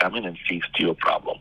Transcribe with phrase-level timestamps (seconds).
[0.00, 1.38] come in and fix your problem.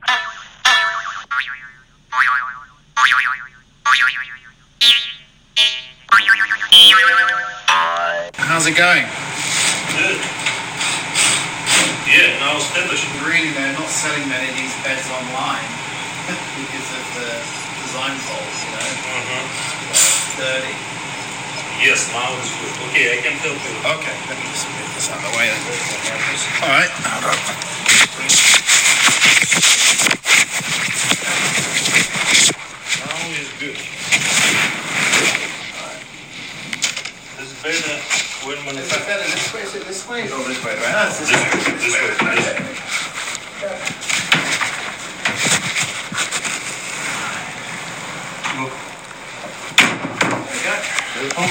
[8.35, 9.05] How's it going?
[9.95, 10.19] Good.
[12.09, 13.05] Yeah, now established.
[13.23, 15.70] Really, they're not selling many of these beds online
[16.60, 17.30] because of the
[17.86, 18.84] design faults, you know.
[19.07, 20.39] Mm-hmm.
[20.41, 20.98] They're dirty.
[21.80, 22.75] Yes, now it's good.
[22.91, 23.71] Okay, I can help you.
[23.88, 25.64] Okay, let me just move this out of the way then.
[26.59, 27.39] All right, hold on.
[33.00, 33.80] Now is good.
[33.80, 36.03] All right.
[37.39, 37.95] It's better
[38.44, 39.64] when when Is it's that better this way?
[39.64, 40.27] Is it this way?
[40.27, 40.75] Or this way?
[40.75, 41.08] Right.
[41.08, 41.48] It's this way.
[41.80, 42.11] This way.
[42.11, 42.59] This way.
[51.20, 51.41] There we go.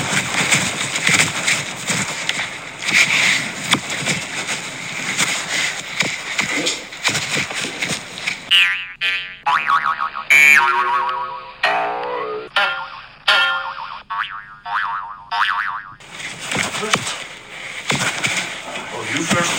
[18.91, 19.53] Oh, you first.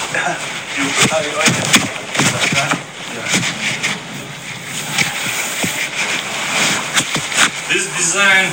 [0.78, 1.10] you first.
[7.70, 8.50] This design,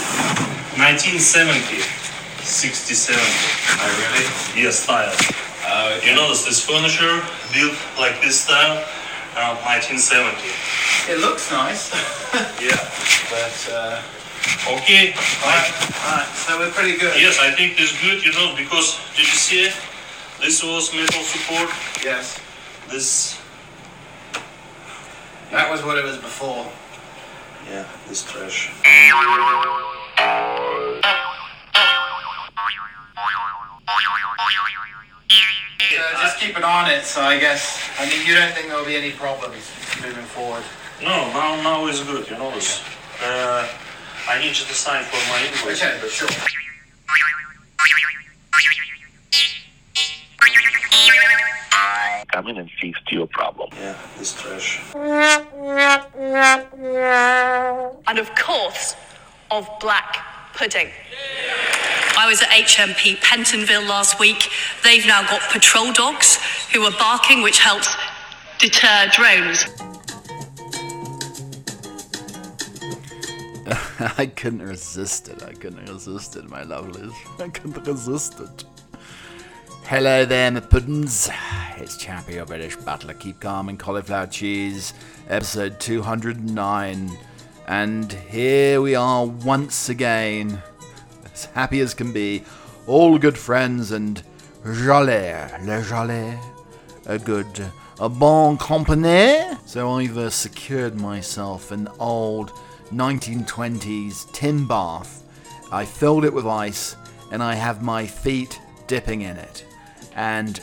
[0.76, 1.80] 1970,
[2.44, 3.16] 67.
[3.16, 4.28] Oh, really?
[4.62, 5.12] Yes, style.
[5.64, 8.84] Oh, You notice this furniture built like this style
[9.36, 10.36] around 1970.
[11.08, 11.90] It looks nice,
[12.60, 12.76] Yeah.
[13.32, 14.02] but uh,
[14.76, 15.14] Okay.
[15.42, 15.72] all right,
[16.04, 16.28] all right.
[16.36, 17.16] So we're pretty good.
[17.18, 19.70] Yes, I think this good, you know, because did you see?
[20.40, 21.70] This was metal support.
[22.04, 22.38] Yes.
[22.90, 23.38] This,
[25.50, 26.66] That was what it was before.
[27.70, 28.70] Yeah, this trash.
[35.98, 37.04] Uh, just keep it on it.
[37.04, 39.70] So I guess I mean you don't think there'll be any problems
[40.02, 40.62] moving forward.
[41.02, 42.28] No, now now is good.
[42.30, 42.82] You know this.
[43.22, 43.68] Uh,
[44.28, 45.82] I need you to sign for my invoice.
[45.82, 46.28] Okay, sure.
[52.32, 53.70] Come in and fix your problem.
[53.78, 54.80] Yeah, this trash.
[58.06, 58.94] and of course,
[59.50, 60.18] of black
[60.54, 60.88] pudding.
[62.18, 64.48] I was at HMP Pentonville last week.
[64.82, 66.38] They've now got patrol dogs
[66.72, 67.94] who are barking, which helps
[68.58, 69.64] deter drones.
[74.18, 75.42] I couldn't resist it.
[75.42, 77.14] I couldn't resist it, my lovelies.
[77.40, 78.64] I couldn't resist it.
[79.88, 81.30] Hello there, my puddings.
[81.76, 83.14] It's Chappie, your British butler.
[83.14, 84.92] Keep calm and cauliflower cheese,
[85.28, 87.16] episode 209.
[87.68, 90.60] And here we are once again,
[91.32, 92.42] as happy as can be,
[92.88, 94.20] all good friends and
[94.64, 95.32] jolly,
[95.62, 96.36] le jolly,
[97.06, 97.70] a good,
[98.00, 99.56] a bon compagnie.
[99.66, 102.50] So I've uh, secured myself an old
[102.92, 105.22] 1920s tin bath.
[105.70, 106.96] I filled it with ice
[107.30, 109.65] and I have my feet dipping in it.
[110.16, 110.60] And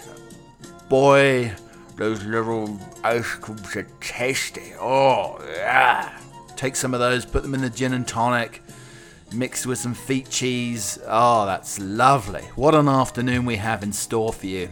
[0.89, 1.53] boy,
[1.95, 4.73] those little ice cubes are tasty.
[4.79, 6.19] Oh, yeah.
[6.55, 8.61] Take some of those, put them in the gin and tonic,
[9.31, 10.97] mixed with some feet cheese.
[11.07, 12.41] Oh, that's lovely.
[12.55, 14.69] What an afternoon we have in store for you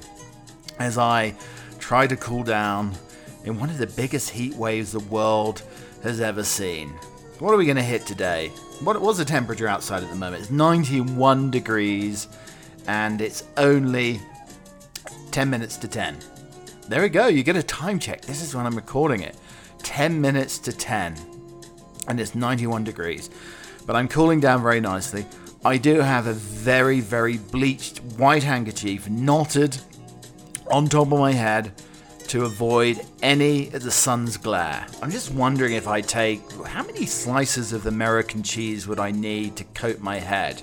[0.80, 1.36] as I
[1.78, 2.94] try to cool down
[3.46, 5.62] in one of the biggest heat waves the world
[6.03, 6.90] has ever seen.
[7.38, 8.50] What are we going to hit today?
[8.84, 10.42] What was the temperature outside at the moment?
[10.42, 12.28] It's 91 degrees
[12.88, 14.19] and it's only
[15.31, 16.18] 10 minutes to 10.
[16.88, 18.22] There we go, you get a time check.
[18.22, 19.38] This is when I'm recording it.
[19.80, 21.16] 10 minutes to 10
[22.08, 23.30] and it's 91 degrees.
[23.86, 25.25] But I'm cooling down very nicely.
[25.64, 29.78] I do have a very, very bleached white handkerchief knotted
[30.69, 31.72] on top of my head
[32.28, 34.86] to avoid any of the sun's glare.
[35.02, 39.56] I'm just wondering if I take how many slices of American cheese would I need
[39.58, 40.62] to coat my head?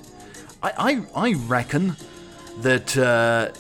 [0.62, 1.97] I I, I reckon
[2.61, 3.50] that uh,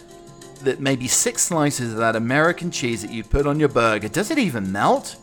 [0.64, 4.08] that maybe six slices of that American cheese that you put on your burger.
[4.08, 5.16] Does it even melt?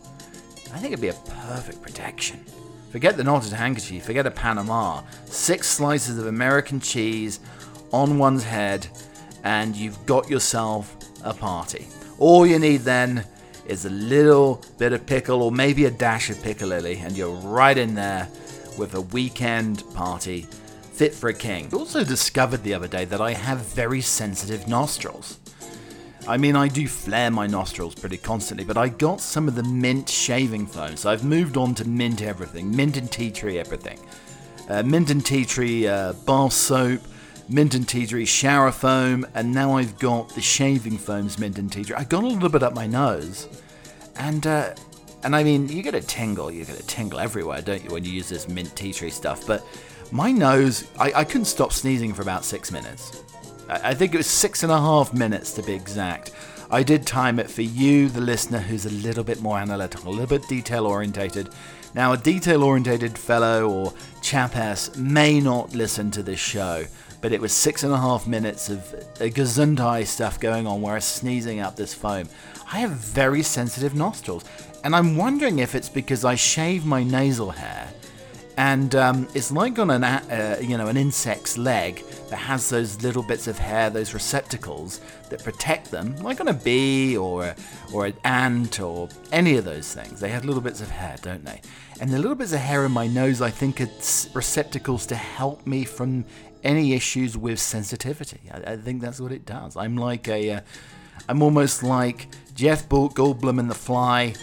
[0.74, 1.14] I think it'd be a
[1.48, 2.44] perfect protection.
[2.92, 5.02] Forget the knotted handkerchief, forget a Panama.
[5.26, 7.40] Six slices of American cheese
[7.92, 8.88] on one's head,
[9.44, 11.88] and you've got yourself a party.
[12.20, 13.26] All you need then
[13.68, 17.78] is a little bit of pickle or maybe a dash of piccalilli, and you're right
[17.78, 18.28] in there
[18.78, 20.48] with a weekend party
[20.96, 21.70] fit for a king.
[21.74, 25.40] I also discovered the other day that I have very sensitive nostrils.
[26.28, 29.64] I mean, I do flare my nostrils pretty constantly, but I got some of the
[29.64, 34.00] mint shaving foam, so I've moved on to mint everything mint and tea tree everything.
[34.70, 37.02] Uh, mint and tea tree uh, bath soap,
[37.50, 41.72] mint and tea tree shower foam, and now I've got the shaving foams mint and
[41.72, 41.96] tea tree.
[41.96, 43.48] I got a little bit up my nose,
[44.16, 44.74] And uh,
[45.24, 48.06] and I mean, you get a tingle, you get a tingle everywhere, don't you, when
[48.06, 49.46] you use this mint tea tree stuff?
[49.46, 49.64] But
[50.16, 53.22] my nose, I, I couldn't stop sneezing for about six minutes.
[53.68, 56.32] I, I think it was six and a half minutes to be exact.
[56.72, 60.16] I did time it for you, the listener, who's a little bit more analytical, a
[60.16, 61.50] little bit detail orientated.
[61.94, 63.92] Now, a detail orientated fellow or
[64.22, 66.86] chapass may not listen to this show,
[67.22, 70.94] but it was six and a half minutes of uh, gesundheit stuff going on where
[70.94, 72.30] I was sneezing out this foam.
[72.72, 74.46] I have very sensitive nostrils,
[74.86, 77.92] and I'm wondering if it's because I shave my nasal hair
[78.58, 83.02] and um, it's like on an uh, you know an insect's leg that has those
[83.04, 87.56] little bits of hair, those receptacles that protect them, like on a bee or a,
[87.94, 90.20] or an ant or any of those things.
[90.20, 91.62] They have little bits of hair, don't they?
[92.00, 95.66] And the little bits of hair in my nose, I think, it's receptacles to help
[95.66, 96.26] me from
[96.64, 98.42] any issues with sensitivity.
[98.52, 99.78] I, I think that's what it does.
[99.78, 100.62] I'm like a, uh,
[101.30, 104.34] I'm almost like Jeff Goldblum in The Fly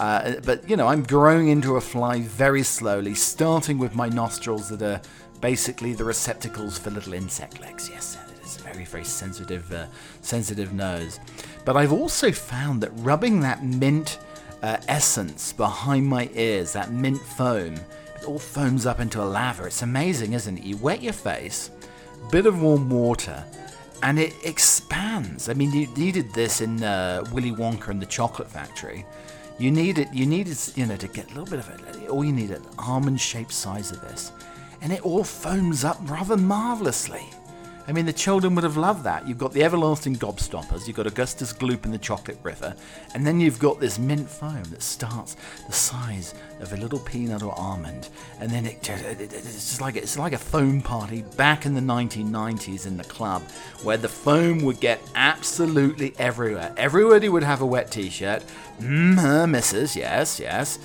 [0.00, 4.70] uh, but you know, I'm growing into a fly very slowly, starting with my nostrils
[4.70, 5.00] that are
[5.42, 7.90] basically the receptacles for little insect legs.
[7.90, 9.86] Yes, it's a very, very sensitive, uh,
[10.22, 11.20] sensitive nose.
[11.66, 14.18] But I've also found that rubbing that mint
[14.62, 19.64] uh, essence behind my ears, that mint foam, it all foams up into a lava.
[19.64, 20.64] It's amazing, isn't it?
[20.64, 21.70] You wet your face,
[22.30, 23.44] bit of warm water,
[24.02, 25.50] and it expands.
[25.50, 29.04] I mean, you needed this in uh, Willy Wonka and the Chocolate Factory.
[29.60, 30.08] You need it.
[30.14, 30.72] You need it.
[30.74, 32.08] You know to get a little bit of it.
[32.08, 34.32] All you need an almond-shaped size of this,
[34.80, 37.28] and it all foams up rather marvelously.
[37.90, 39.26] I mean, the children would have loved that.
[39.26, 42.76] You've got the everlasting gobstoppers, you've got Augustus Gloop in the Chocolate River,
[43.14, 45.34] and then you've got this mint foam that starts
[45.66, 48.08] the size of a little peanut or almond,
[48.38, 52.86] and then it it's just like it's like a foam party back in the 1990s
[52.86, 53.42] in the club,
[53.82, 56.72] where the foam would get absolutely everywhere.
[56.76, 58.44] Everybody would have a wet T-shirt.
[58.78, 60.78] Mm, missus, yes, yes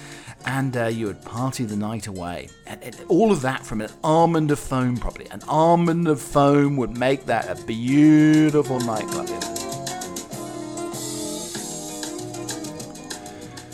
[0.46, 2.50] and uh, you would party the night away.
[2.68, 5.28] And, and, all of that from an almond of foam, probably.
[5.30, 9.28] An almond of foam would make that a beautiful nightclub.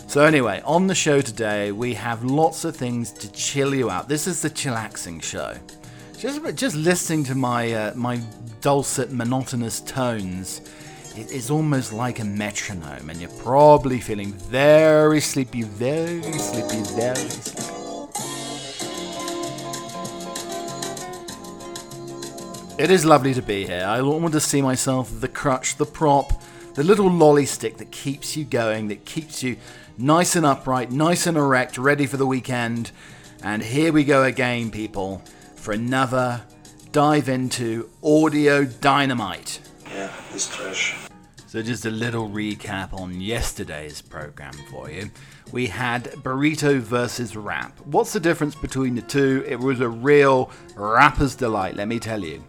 [0.07, 4.09] So, anyway, on the show today, we have lots of things to chill you out.
[4.09, 5.55] This is the chillaxing show.
[6.17, 8.21] Just, just listening to my, uh, my
[8.59, 10.61] dulcet, monotonous tones
[11.17, 17.15] it is almost like a metronome, and you're probably feeling very sleepy, very sleepy, very
[17.15, 17.81] sleepy.
[22.81, 23.85] It is lovely to be here.
[23.85, 26.41] I want to see myself the crutch, the prop,
[26.73, 29.57] the little lolly stick that keeps you going, that keeps you
[29.99, 32.91] nice and upright, nice and erect, ready for the weekend.
[33.43, 35.21] And here we go again, people,
[35.55, 36.41] for another
[36.91, 39.59] dive into audio dynamite.
[39.87, 41.00] Yeah, it's trash.
[41.51, 45.11] So, just a little recap on yesterday's program for you.
[45.51, 47.77] We had burrito versus rap.
[47.83, 49.43] What's the difference between the two?
[49.45, 52.41] It was a real rapper's delight, let me tell you.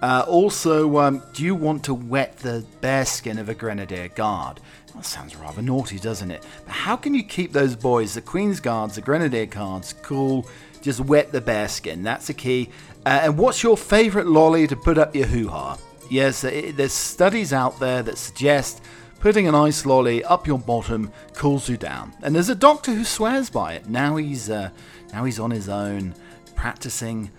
[0.00, 4.60] Uh, also, um, do you want to wet the bearskin of a Grenadier Guard?
[4.94, 6.46] That sounds rather naughty, doesn't it?
[6.64, 10.46] But how can you keep those boys, the Queen's Guards, the Grenadier Guards, cool?
[10.80, 12.04] Just wet the bearskin.
[12.04, 12.70] That's the key.
[13.04, 15.76] Uh, and what's your favourite lolly to put up your hoo ha?
[16.10, 18.82] Yes, there's studies out there that suggest
[19.20, 22.12] putting an ice lolly up your bottom cools you down.
[22.22, 23.88] And there's a doctor who swears by it.
[23.88, 24.70] Now he's uh,
[25.12, 26.14] now he's on his own,
[26.54, 27.30] practicing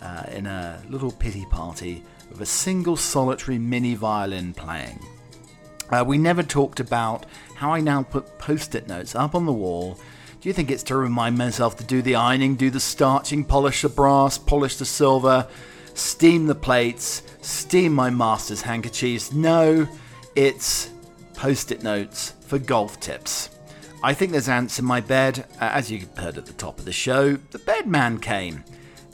[0.00, 4.98] uh, in a little pity party with a single solitary mini violin playing.
[5.90, 7.26] Uh, we never talked about
[7.56, 9.98] how I now put post-it notes up on the wall.
[10.40, 13.82] Do you think it's to remind myself to do the ironing, do the starching, polish
[13.82, 15.46] the brass, polish the silver,
[15.94, 19.32] steam the plates, steam my master's handkerchiefs.
[19.32, 19.86] No,
[20.34, 20.90] it's
[21.34, 23.50] post it notes for golf tips.
[24.02, 25.46] I think there's ants in my bed.
[25.60, 28.64] As you heard at the top of the show, the bed man came.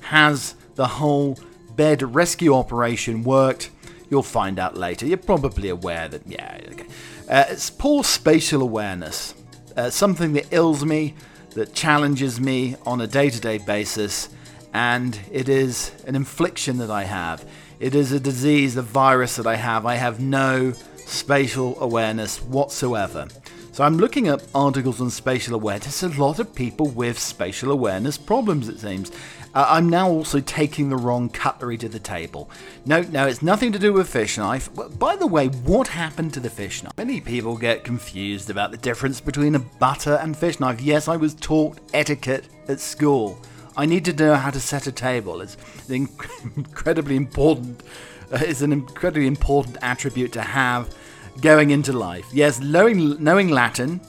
[0.01, 1.39] Has the whole
[1.77, 3.71] bed rescue operation worked?
[4.11, 5.07] You'll find out later.
[5.07, 6.87] You're probably aware that, yeah, okay.
[7.29, 9.35] Uh, it's poor spatial awareness.
[9.77, 11.15] Uh, something that ills me,
[11.51, 14.31] that challenges me on a day to day basis,
[14.73, 17.45] and it is an infliction that I have.
[17.81, 19.87] It is a disease, a virus that I have.
[19.87, 23.29] I have no spatial awareness whatsoever.
[23.73, 26.03] So I'm looking up articles on spatial awareness.
[26.03, 29.13] A lot of people with spatial awareness problems, it seems.
[29.55, 32.51] Uh, I'm now also taking the wrong cutlery to the table.
[32.85, 34.69] No, no, it's nothing to do with fish knife.
[34.99, 36.97] By the way, what happened to the fish knife?
[36.97, 40.81] Many people get confused about the difference between a butter and fish knife.
[40.81, 43.41] Yes, I was taught etiquette at school.
[43.79, 45.41] I need to know how to set a table.
[45.41, 45.57] It's
[45.89, 47.83] incredibly important.
[48.31, 50.95] Uh, it's an incredibly important attribute to have
[51.41, 52.27] going into life.
[52.33, 54.01] Yes, knowing, knowing Latin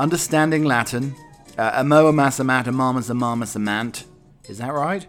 [0.00, 1.14] understanding Latin,
[1.58, 4.04] uh, amo amasamat, amamas amamas amant.
[4.48, 5.06] Is that right?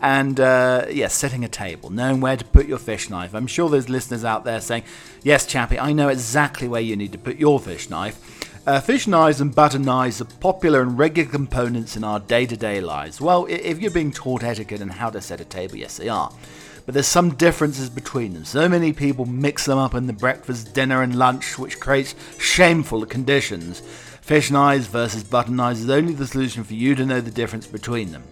[0.00, 3.34] And uh, yes, setting a table, knowing where to put your fish knife.
[3.34, 4.84] I'm sure there's listeners out there saying,
[5.22, 8.16] "Yes, Chappie, I know exactly where you need to put your fish knife."
[8.66, 13.20] Uh, fish knives and butter knives are popular and regular components in our day-to-day lives.
[13.20, 16.32] Well, if you're being taught etiquette and how to set a table, yes, they are.
[16.86, 18.46] But there's some differences between them.
[18.46, 23.04] So many people mix them up in the breakfast, dinner, and lunch, which creates shameful
[23.04, 23.80] conditions.
[24.22, 27.66] Fish knives versus butter knives is only the solution for you to know the difference
[27.66, 28.24] between them.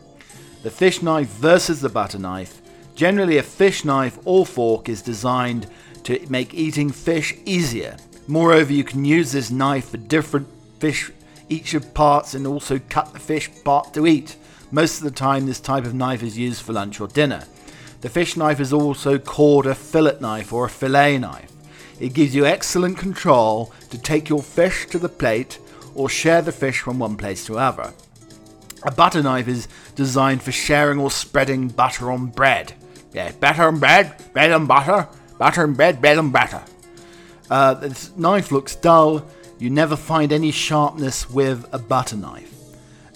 [0.62, 2.62] The fish knife versus the butter knife.
[2.94, 5.66] Generally, a fish knife or fork is designed
[6.04, 7.98] to make eating fish easier.
[8.26, 10.48] Moreover, you can use this knife for different
[10.78, 11.10] fish,
[11.48, 14.36] each of parts, and also cut the fish part to eat.
[14.70, 17.44] Most of the time, this type of knife is used for lunch or dinner.
[18.00, 21.52] The fish knife is also called a fillet knife or a fillet knife.
[22.00, 25.58] It gives you excellent control to take your fish to the plate
[25.94, 27.92] or share the fish from one place to another.
[28.84, 32.72] A butter knife is designed for sharing or spreading butter on bread.
[33.12, 35.06] Yeah, butter and bread, bread and butter,
[35.38, 36.62] butter and bread, bread and butter.
[37.52, 39.22] Uh, this knife looks dull.
[39.58, 42.50] You never find any sharpness with a butter knife.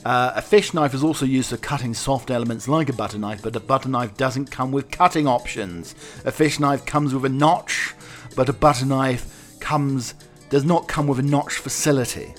[0.05, 3.41] Uh, a fish knife is also used for cutting soft elements like a butter knife,
[3.41, 5.95] but a butter knife doesn't come with cutting options.
[6.27, 7.95] A fish knife comes with a notch,
[8.37, 10.13] but a butter knife comes
[10.51, 12.35] does not come with a notch facility.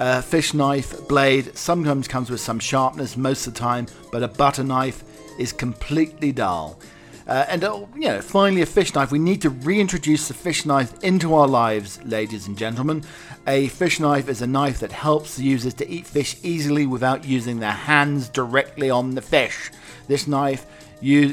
[0.00, 4.28] A fish knife blade sometimes comes with some sharpness most of the time, but a
[4.28, 5.04] butter knife
[5.38, 6.80] is completely dull.
[7.28, 9.12] Uh, and uh, you know, finally, a fish knife.
[9.12, 13.04] We need to reintroduce the fish knife into our lives, ladies and gentlemen.
[13.46, 17.26] A fish knife is a knife that helps the users to eat fish easily without
[17.26, 19.70] using their hands directly on the fish.
[20.06, 20.66] This knife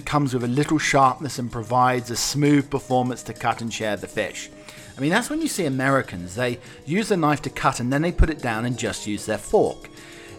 [0.04, 4.08] comes with a little sharpness and provides a smooth performance to cut and share the
[4.08, 4.50] fish.
[4.98, 6.36] I mean, that's when you see Americans.
[6.36, 9.26] They use the knife to cut and then they put it down and just use
[9.26, 9.90] their fork.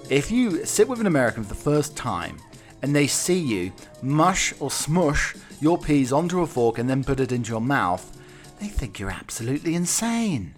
[0.08, 2.38] If you sit with an American for the first time
[2.82, 7.20] and they see you mush or smush your peas onto a fork and then put
[7.20, 8.16] it into your mouth,
[8.60, 10.54] they think you're absolutely insane.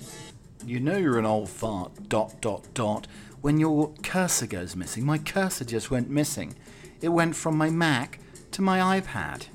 [0.64, 3.06] You know you're an old fart, dot, dot, dot,
[3.40, 5.04] when your cursor goes missing.
[5.04, 6.54] My cursor just went missing.
[7.00, 8.18] It went from my Mac
[8.52, 9.46] to my iPad.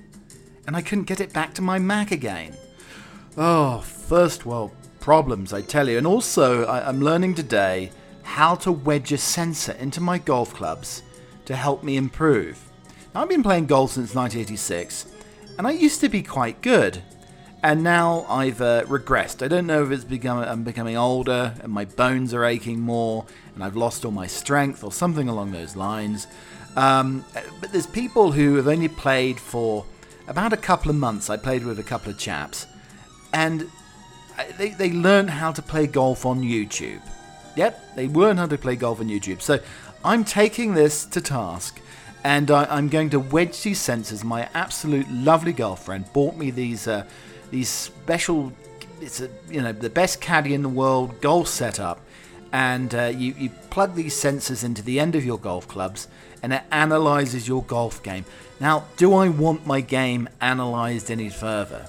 [0.66, 2.56] And I couldn't get it back to my Mac again.
[3.38, 5.98] Oh, first world problems, I tell you.
[5.98, 7.92] And also, I, I'm learning today
[8.24, 11.04] how to wedge a sensor into my golf clubs
[11.46, 12.60] to help me improve.
[13.14, 15.12] Now, I've been playing golf since 1986,
[15.58, 17.04] and I used to be quite good.
[17.62, 19.42] And now I've uh, regressed.
[19.42, 23.26] I don't know if it's become I'm becoming older and my bones are aching more,
[23.56, 26.28] and I've lost all my strength or something along those lines.
[26.76, 27.24] Um,
[27.62, 29.86] but there's people who have only played for
[30.28, 31.30] about a couple of months.
[31.30, 32.68] I played with a couple of chaps,
[33.32, 33.70] and
[34.58, 37.02] they, they learned how to play golf on YouTube.
[37.56, 39.42] Yep, they learned how to play golf on YouTube.
[39.42, 39.60] So
[40.04, 41.80] I'm taking this to task,
[42.24, 44.24] and I, I'm going to wedge these sensors.
[44.24, 47.06] My absolute lovely girlfriend bought me these uh,
[47.52, 48.52] these special.
[49.02, 52.02] It's a you know the best caddy in the world golf setup,
[52.52, 56.08] and uh, you you plug these sensors into the end of your golf clubs,
[56.42, 58.26] and it analyzes your golf game.
[58.60, 61.86] Now, do I want my game analyzed any further?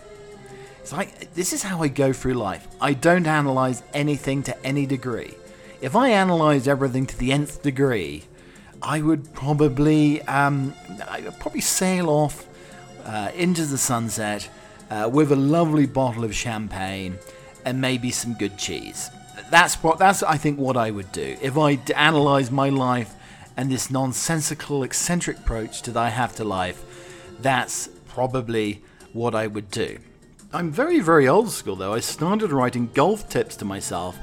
[0.81, 2.69] It's like this is how I go through life.
[2.81, 5.35] I don't analyze anything to any degree.
[5.85, 8.23] If I analyzed everything to the nth degree,
[8.81, 10.73] I would probably um,
[11.07, 12.47] I would probably sail off
[13.05, 14.49] uh, into the sunset
[14.89, 17.19] uh, with a lovely bottle of champagne
[17.67, 19.11] and maybe some good cheese.
[19.51, 23.15] That's what that's I think what I would do if I analyze my life
[23.55, 26.83] and this nonsensical eccentric approach that I have to life.
[27.43, 29.99] That's probably what I would do.
[30.51, 31.93] I'm very, very old school though.
[31.93, 34.19] I started writing golf tips to myself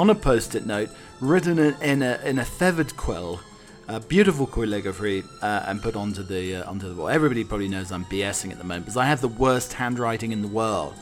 [0.00, 0.88] on a post-it note,
[1.20, 3.38] written in, in a in a feathered quill,
[3.86, 7.10] a beautiful calligraphy, uh, and put onto the uh, onto the wall.
[7.10, 10.40] Everybody probably knows I'm BSing at the moment because I have the worst handwriting in
[10.40, 10.94] the world.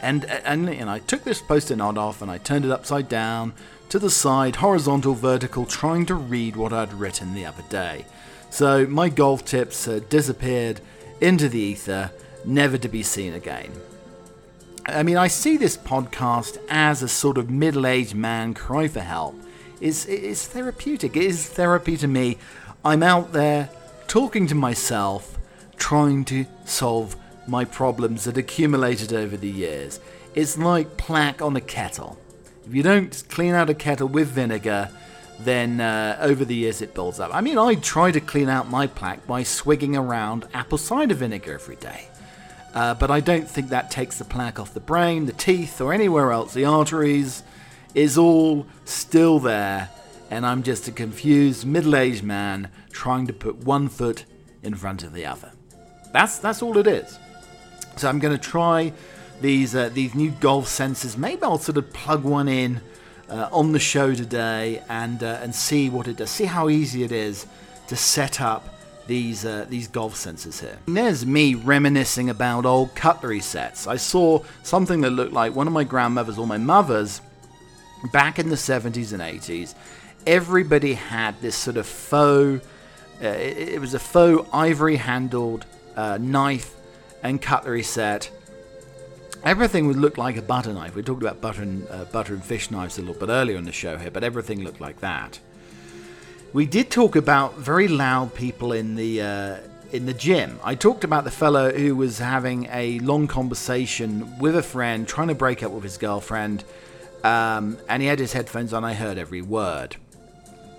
[0.00, 3.52] And and and I took this post-it note off and I turned it upside down
[3.88, 8.06] to the side, horizontal, vertical, trying to read what I'd written the other day.
[8.50, 10.80] So my golf tips uh, disappeared
[11.20, 12.12] into the ether,
[12.44, 13.72] never to be seen again.
[14.88, 19.34] I mean, I see this podcast as a sort of middle-aged man cry for help.
[19.80, 21.16] It's, it's therapeutic.
[21.16, 22.38] It is therapy to me.
[22.84, 23.68] I'm out there
[24.06, 25.38] talking to myself,
[25.76, 27.16] trying to solve
[27.48, 29.98] my problems that accumulated over the years.
[30.36, 32.16] It's like plaque on a kettle.
[32.64, 34.90] If you don't clean out a kettle with vinegar,
[35.40, 37.34] then uh, over the years it builds up.
[37.34, 41.54] I mean, I try to clean out my plaque by swigging around apple cider vinegar
[41.54, 42.08] every day.
[42.76, 45.94] Uh, but I don't think that takes the plaque off the brain, the teeth, or
[45.94, 47.42] anywhere else, the arteries.
[47.94, 49.88] is all still there,
[50.30, 54.26] and I'm just a confused middle aged man trying to put one foot
[54.62, 55.52] in front of the other.
[56.12, 57.18] That's, that's all it is.
[57.96, 58.92] So I'm going to try
[59.40, 61.16] these, uh, these new golf sensors.
[61.16, 62.82] Maybe I'll sort of plug one in
[63.30, 66.28] uh, on the show today and, uh, and see what it does.
[66.28, 67.46] See how easy it is
[67.88, 68.75] to set up
[69.06, 70.78] these uh, these golf sensors here.
[70.86, 73.86] And there's me reminiscing about old cutlery sets.
[73.86, 77.20] I saw something that looked like one of my grandmother's or my mother's
[78.12, 79.74] back in the 70s and 80s.
[80.26, 82.64] Everybody had this sort of faux.
[83.22, 85.64] Uh, it, was a faux ivory handled
[85.96, 86.74] uh, knife
[87.22, 88.30] and cutlery set.
[89.42, 90.94] Everything would look like a butter knife.
[90.94, 93.64] We talked about butter and, uh, butter and fish knives a little bit earlier in
[93.64, 95.38] the show here, but everything looked like that.
[96.56, 99.56] We did talk about very loud people in the uh,
[99.92, 100.58] in the gym.
[100.64, 105.28] I talked about the fellow who was having a long conversation with a friend, trying
[105.28, 106.64] to break up with his girlfriend,
[107.22, 108.86] um, and he had his headphones on.
[108.86, 109.96] I heard every word,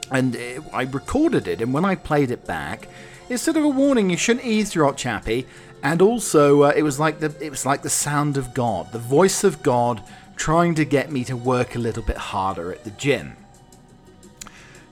[0.10, 1.62] and it, I recorded it.
[1.62, 2.88] And when I played it back,
[3.30, 5.46] it's sort of a warning: you shouldn't eavesdrop, chappy.
[5.84, 8.98] And also, uh, it was like the it was like the sound of God, the
[8.98, 10.02] voice of God,
[10.38, 13.38] trying to get me to work a little bit harder at the gym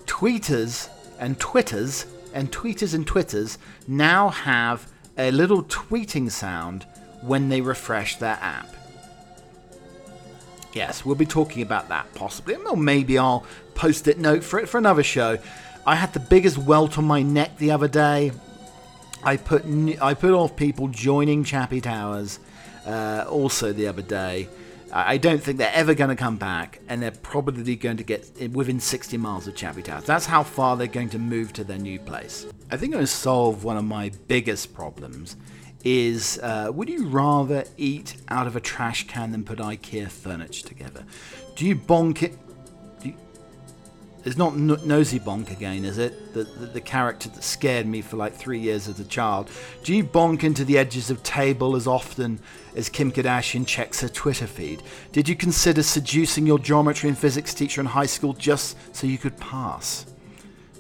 [0.06, 3.58] tweeters and twitters and tweeters and twitters
[3.88, 6.86] now have a little tweeting sound
[7.22, 8.70] when they refresh their app.
[10.74, 13.46] Yes, we'll be talking about that possibly, or maybe I'll
[13.76, 15.38] post it note for it for another show.
[15.86, 18.34] I had the biggest welt on my neck the other day.
[19.24, 19.64] I put
[20.02, 22.40] I put off people joining Chappy Towers
[22.86, 24.50] uh, also the other day
[24.98, 28.54] I don't think they're ever going to come back, and they're probably going to get
[28.54, 30.06] within 60 miles of Chappy Towers.
[30.06, 32.46] That's how far they're going to move to their new place.
[32.72, 35.36] I think I'm going to solve one of my biggest problems.
[35.84, 40.66] Is uh, would you rather eat out of a trash can than put IKEA furniture
[40.66, 41.04] together?
[41.58, 42.40] Do you bonk it
[44.26, 46.34] it's not N- Nosy Bonk again, is it?
[46.34, 49.52] The, the, the character that scared me for like three years as a child.
[49.84, 52.40] Do you bonk into the edges of table as often
[52.76, 54.82] as Kim Kardashian checks her Twitter feed?
[55.12, 59.20] Did you consider seducing your geometry and physics teacher in high school just so you
[59.20, 60.08] could pass?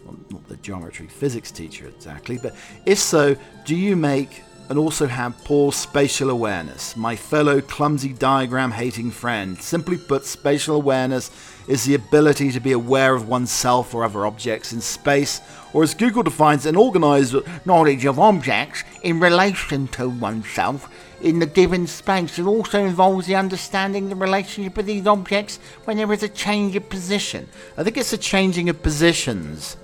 [0.03, 2.55] Well, not the geometry physics teacher exactly, but
[2.87, 6.97] if so, do you make and also have poor spatial awareness?
[6.97, 9.61] My fellow clumsy diagram hating friend.
[9.61, 11.29] Simply put, spatial awareness
[11.67, 15.41] is the ability to be aware of oneself or other objects in space,
[15.73, 20.89] or as Google defines, an organized knowledge of objects in relation to oneself
[21.21, 22.37] in the given space.
[22.37, 26.75] It also involves the understanding the relationship of these objects when there is a change
[26.75, 27.47] of position.
[27.77, 29.77] I think it's a changing of positions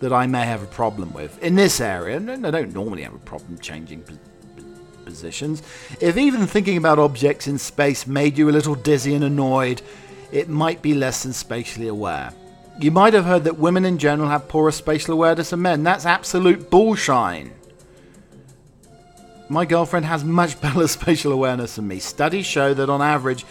[0.00, 2.16] that I may have a problem with in this area.
[2.16, 4.02] And I don't normally have a problem changing
[5.04, 5.62] positions.
[6.00, 9.82] If even thinking about objects in space made you a little dizzy and annoyed,
[10.32, 12.32] it might be less than spatially aware.
[12.80, 15.82] You might have heard that women in general have poorer spatial awareness than men.
[15.82, 17.52] That's absolute bullshine.
[19.48, 21.98] My girlfriend has much better spatial awareness than me.
[21.98, 23.44] Studies show that on average,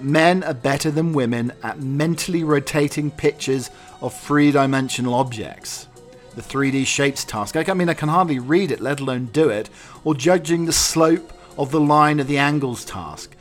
[0.00, 5.86] men are better than women at mentally rotating pictures of three dimensional objects.
[6.34, 7.56] The 3D shapes task.
[7.56, 9.68] I mean, I can hardly read it, let alone do it,
[10.04, 13.36] or judging the slope of the line of the angles task.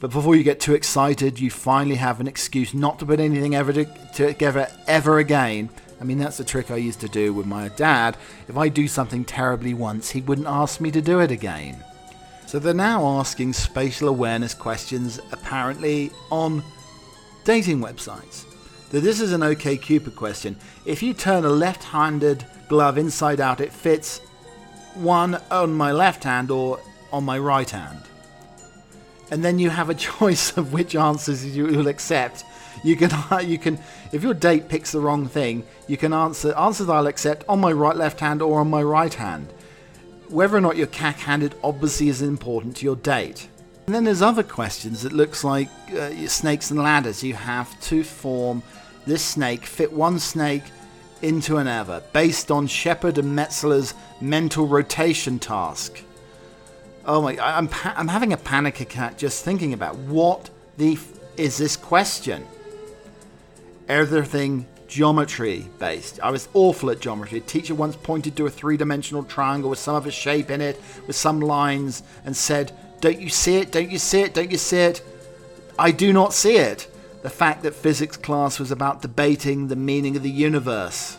[0.00, 3.54] But before you get too excited, you finally have an excuse not to put anything
[3.54, 5.70] ever together ever again.
[6.00, 8.16] I mean, that's the trick I used to do with my dad.
[8.48, 11.82] If I do something terribly once, he wouldn't ask me to do it again.
[12.46, 16.62] So they're now asking spatial awareness questions, apparently, on
[17.44, 18.44] dating websites.
[18.90, 20.56] That this is an OK Cupid question.
[20.84, 24.18] If you turn a left handed glove inside out, it fits
[24.94, 26.80] one on my left hand or
[27.12, 28.02] on my right hand
[29.34, 32.44] and then you have a choice of which answers you will accept.
[32.84, 33.10] You can
[33.44, 33.80] you can
[34.12, 37.72] if your date picks the wrong thing, you can answer answers I'll accept on my
[37.72, 39.52] right left hand or on my right hand.
[40.28, 43.48] Whether or not you're cack-handed obviously is important to your date.
[43.86, 47.22] And then there's other questions that looks like uh, snakes and ladders.
[47.22, 48.62] You have to form
[49.04, 50.62] this snake, fit one snake
[51.22, 56.03] into another, based on Shepard and Metzler's mental rotation task.
[57.06, 57.36] Oh my!
[57.38, 61.76] I'm pa- I'm having a panic attack just thinking about what the f- is this
[61.76, 62.46] question.
[63.88, 66.18] Everything geometry based.
[66.22, 67.38] I was awful at geometry.
[67.38, 70.80] A teacher once pointed to a three-dimensional triangle with some of a shape in it,
[71.06, 73.70] with some lines, and said, "Don't you see it?
[73.70, 74.32] Don't you see it?
[74.32, 75.02] Don't you see it?"
[75.78, 76.86] I do not see it.
[77.22, 81.18] The fact that physics class was about debating the meaning of the universe.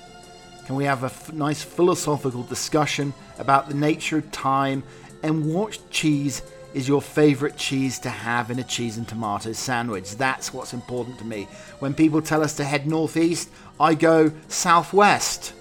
[0.65, 4.81] Can we have a f- nice philosophical discussion about the nature of time
[5.23, 6.41] and what cheese
[6.73, 10.17] is your favorite cheese to have in a cheese and tomato sandwich?
[10.17, 11.47] That's what's important to me.
[11.79, 13.49] When people tell us to head northeast,
[13.79, 15.53] I go southwest.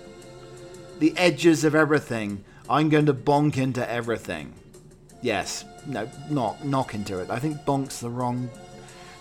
[0.98, 2.44] The edges of everything.
[2.68, 4.54] I'm going to bonk into everything.
[5.22, 7.30] Yes, no, not knock into it.
[7.30, 8.50] I think bonk's the wrong.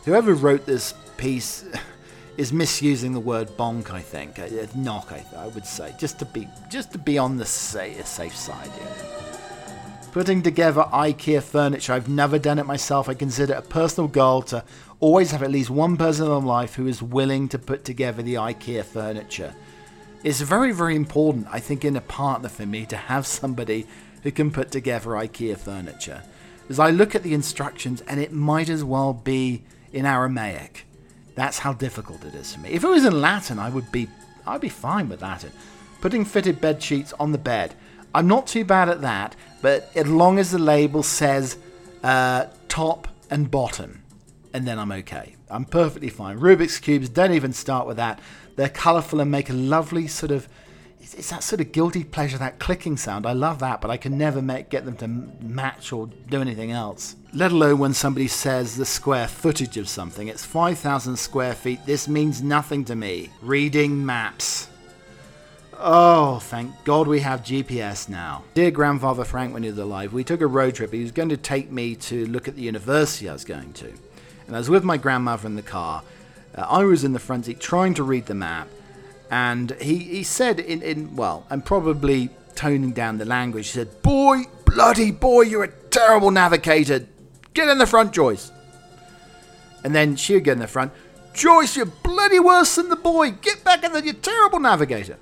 [0.06, 1.64] Whoever wrote this piece
[2.38, 3.92] is misusing the word bonk.
[3.92, 5.12] I think Uh, knock.
[5.12, 8.72] I, I would say just to be just to be on the safe, safe side.
[8.78, 9.33] Yeah.
[10.14, 13.10] Putting together IKEA furniture, I've never done it myself.
[13.10, 14.64] I consider it a personal goal to
[15.00, 18.22] always have at least one person in my life who is willing to put together
[18.22, 19.56] the IKEA furniture.
[20.24, 23.88] It's very, very important, I think, in a partner for me to have somebody
[24.22, 26.22] who can put together IKEA furniture.
[26.70, 30.86] As I look at the instructions, and it might as well be in Aramaic.
[31.34, 32.70] That's how difficult it is for me.
[32.70, 34.10] If it was in Latin, I would be,
[34.46, 35.52] I'd be fine with Latin.
[36.02, 37.74] Putting fitted bed sheets on the bed.
[38.16, 41.58] I'm not too bad at that, but as long as the label says
[42.04, 44.04] uh, top and bottom,
[44.54, 45.36] and then I'm okay.
[45.50, 46.40] I'm perfectly fine.
[46.40, 48.20] Rubik's cubes, don't even start with that.
[48.56, 50.48] They're colourful and make a lovely sort of.
[51.00, 53.26] It's, it's that sort of guilty pleasure, that clicking sound.
[53.26, 56.72] I love that, but I can never make, get them to match or do anything
[56.72, 57.16] else.
[57.34, 60.28] Let alone when somebody says the square footage of something.
[60.28, 61.86] It's 5,000 square feet.
[61.86, 63.32] This means nothing to me.
[63.42, 64.70] Reading maps.
[65.86, 68.46] Oh, thank God we have GPS now.
[68.54, 70.94] Dear grandfather Frank, when he was alive, we took a road trip.
[70.94, 73.92] He was going to take me to look at the university I was going to.
[74.48, 76.02] And I was with my grandmother in the car.
[76.56, 78.70] Uh, I was in the front seat trying to read the map.
[79.30, 84.02] And he, he said, in, in, well, I'm probably toning down the language, he said,
[84.02, 87.06] Boy, bloody boy, you're a terrible navigator.
[87.54, 88.54] Get in the front, Joyce.
[89.84, 90.94] And then she would get in the front,
[91.34, 93.32] Joyce, you're bloody worse than the boy.
[93.32, 95.18] Get back in there, you terrible navigator.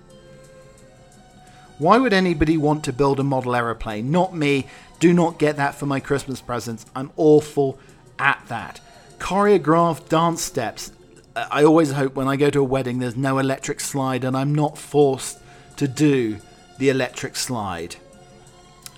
[1.82, 4.12] Why would anybody want to build a model aeroplane?
[4.12, 4.68] Not me.
[5.00, 6.86] Do not get that for my Christmas presents.
[6.96, 7.80] I'm awful
[8.20, 8.80] at that.
[9.18, 10.92] Choreographed dance steps.
[11.36, 14.38] Uh, I always hope when I go to a wedding there's no electric slide and
[14.38, 15.40] I'm not forced
[15.78, 16.38] to do
[16.78, 17.96] the electric slide.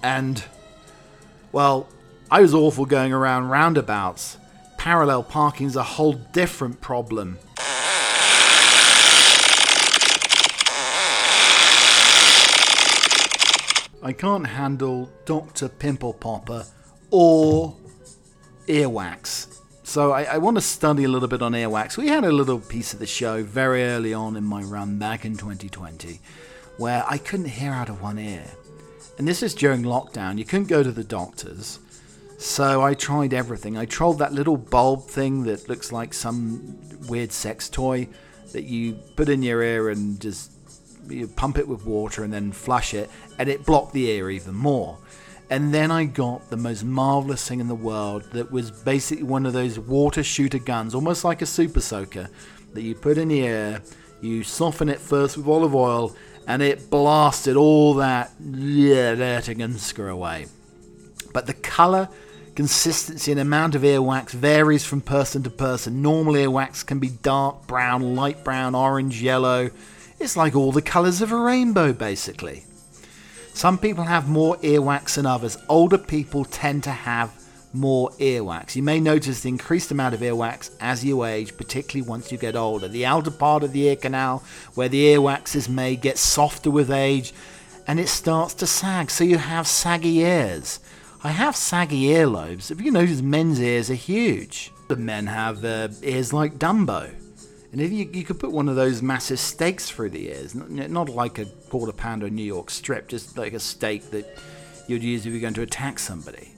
[0.04, 0.44] And,
[1.54, 1.88] well,
[2.30, 4.36] I was awful going around roundabouts.
[4.78, 7.40] Parallel parking's a whole different problem.
[14.04, 15.70] I can't handle Dr.
[15.70, 16.66] Pimple Popper
[17.10, 17.76] or
[18.68, 19.60] earwax.
[19.84, 21.98] So I, I, want to study a little bit on earwax.
[21.98, 25.24] We had a little piece of the show very early on in my run back
[25.24, 26.20] in 2020
[26.78, 28.46] where I couldn't hear out of one ear.
[29.18, 30.38] And this is during lockdown.
[30.38, 31.80] You couldn't go to the doctors.
[32.38, 33.78] So I tried everything.
[33.78, 38.10] I tried that little bulb thing that looks like some weird sex toy
[38.52, 40.53] that you put in your ear and just
[41.08, 44.56] you pump it with water and then flush it, and it blocked the ear even
[44.56, 44.98] more.
[45.50, 49.46] And then I got the most marvelous thing in the world that was basically one
[49.46, 52.30] of those water shooter guns, almost like a super soaker,
[52.74, 53.82] that you put in the air,
[54.22, 56.16] you soften it first with olive oil,
[56.48, 60.48] and it blasted all that dirty and screw away.
[61.34, 62.10] But the color,
[62.56, 66.02] consistency, and amount of earwax varies from person to person.
[66.02, 69.70] Normal earwax can be dark brown, light brown, orange, yellow.
[70.24, 72.64] It's like all the colours of a rainbow, basically.
[73.54, 75.58] Some people have more earwax than others.
[75.68, 77.34] Older people tend to have
[77.74, 78.74] more earwax.
[78.78, 82.56] You may notice the increased amount of earwax as you age, particularly once you get
[82.56, 82.88] older.
[82.88, 86.90] The outer part of the ear canal, where the earwax is made, gets softer with
[86.90, 87.34] age
[87.86, 90.80] and it starts to sag, so you have saggy ears.
[91.22, 92.72] I have saggy earlobes.
[92.72, 94.72] If you notice, men's ears are huge.
[94.88, 97.14] The men have uh, ears like Dumbo.
[97.74, 100.70] And if you, you could put one of those massive steaks through the ears, not,
[100.92, 104.40] not like a quarter pounder New York strip, just like a steak that
[104.88, 106.52] you'd use if you're going to attack somebody.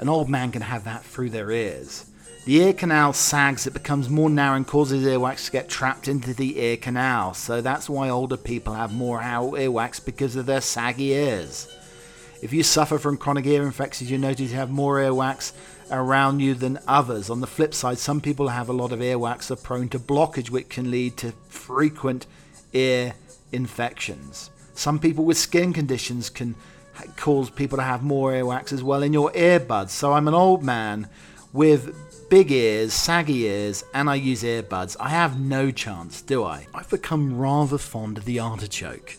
[0.00, 2.06] An old man can have that through their ears.
[2.44, 6.34] The ear canal sags, it becomes more narrow and causes earwax to get trapped into
[6.34, 7.34] the ear canal.
[7.34, 11.72] So that's why older people have more earwax because of their saggy ears.
[12.42, 15.52] If you suffer from chronic ear infections, you notice you have more earwax
[15.92, 17.30] around you than others.
[17.30, 20.50] On the flip side, some people have a lot of earwax are prone to blockage,
[20.50, 22.26] which can lead to frequent
[22.72, 23.14] ear
[23.52, 24.50] infections.
[24.74, 26.54] Some people with skin conditions can
[27.16, 29.90] cause people to have more earwax as well in your earbuds.
[29.90, 31.08] So I'm an old man
[31.52, 31.94] with
[32.30, 34.96] big ears, saggy ears, and I use earbuds.
[34.98, 36.66] I have no chance, do I?
[36.74, 39.18] I've become rather fond of the artichoke.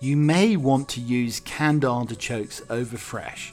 [0.00, 3.52] You may want to use canned artichokes over fresh.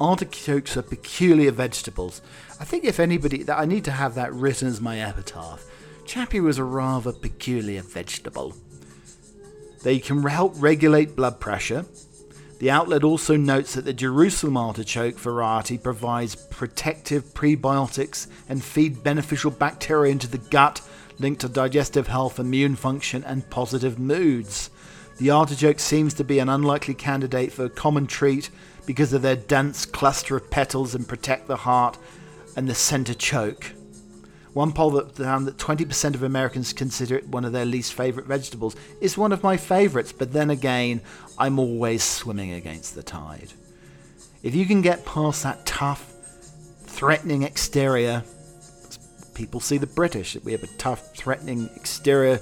[0.00, 2.20] Artichokes are peculiar vegetables.
[2.58, 5.64] I think if anybody, that I need to have that written as my epitaph.
[6.04, 8.54] Chappie was a rather peculiar vegetable.
[9.82, 11.86] They can help regulate blood pressure.
[12.58, 19.50] The outlet also notes that the Jerusalem artichoke variety provides protective prebiotics and feed beneficial
[19.50, 20.80] bacteria into the gut,
[21.18, 24.70] linked to digestive health, immune function, and positive moods.
[25.18, 28.50] The artichoke seems to be an unlikely candidate for a common treat
[28.86, 31.98] because of their dense cluster of petals and protect the heart
[32.56, 33.72] and the center choke.
[34.52, 38.26] One poll that found that 20% of Americans consider it one of their least favorite
[38.26, 41.00] vegetables is one of my favorites, but then again,
[41.36, 43.52] I'm always swimming against the tide.
[44.44, 46.12] If you can get past that tough,
[46.86, 48.22] threatening exterior,
[49.34, 50.36] people see the British.
[50.44, 52.40] We have a tough, threatening exterior,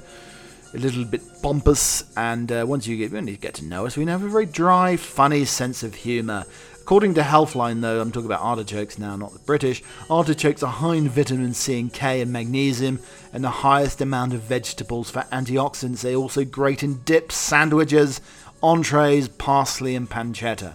[0.75, 4.07] a little bit pompous, and uh, once you get, you get to know us, we
[4.07, 6.45] have a very dry, funny sense of humour.
[6.81, 10.97] According to Healthline, though, I'm talking about artichokes now, not the British, artichokes are high
[10.97, 13.01] in vitamin C and K and magnesium,
[13.33, 16.01] and the highest amount of vegetables for antioxidants.
[16.01, 18.21] They're also great in dips, sandwiches,
[18.63, 20.75] entrees, parsley, and pancetta.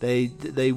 [0.00, 0.72] They they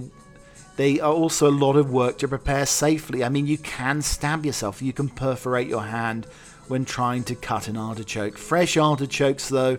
[0.76, 3.24] they are also a lot of work to prepare safely.
[3.24, 6.26] I mean, you can stab yourself, you can perforate your hand
[6.69, 8.38] when trying to cut an artichoke.
[8.38, 9.77] Fresh artichokes, though,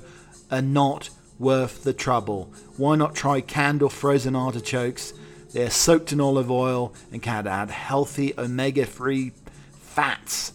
[0.51, 2.53] are not worth the trouble.
[2.77, 5.15] Why not try canned or frozen artichokes?
[5.53, 9.33] They're soaked in olive oil and can add healthy omega 3
[9.81, 10.53] fats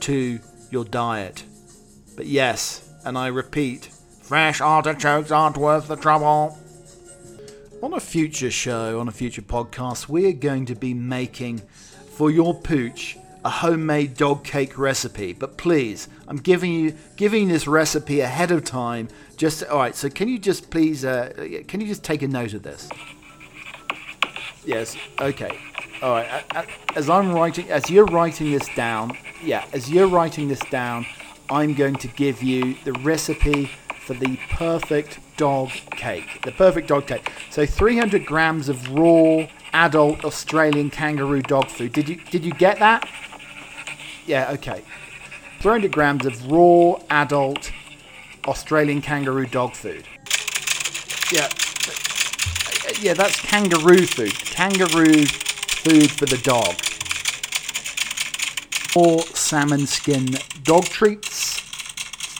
[0.00, 1.44] to your diet.
[2.16, 3.90] But yes, and I repeat,
[4.22, 6.58] fresh artichokes aren't worth the trouble.
[7.82, 11.58] On a future show, on a future podcast, we are going to be making
[12.16, 15.32] for your pooch a homemade dog cake recipe.
[15.32, 19.08] But please, I'm giving you giving this recipe ahead of time.
[19.36, 19.94] Just all right.
[19.94, 22.88] So can you just please uh, can you just take a note of this?
[24.64, 24.96] Yes.
[25.20, 25.58] Okay.
[26.02, 26.44] All right.
[26.96, 31.06] As I'm writing, as you're writing this down, yeah, as you're writing this down,
[31.50, 36.42] I'm going to give you the recipe for the perfect dog cake.
[36.42, 37.30] The perfect dog cake.
[37.50, 41.92] So 300 grams of raw adult Australian kangaroo dog food.
[41.92, 43.08] Did you did you get that?
[44.26, 44.82] Yeah, okay.
[45.60, 47.72] 300 grams of raw adult
[48.46, 50.04] Australian kangaroo dog food.
[51.32, 51.48] Yeah.
[52.86, 54.34] Uh, yeah, that's kangaroo food.
[54.34, 56.74] Kangaroo food for the dog.
[58.92, 61.62] Four salmon skin dog treats.